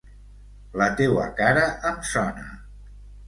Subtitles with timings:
[0.81, 2.47] La teua cara em sona!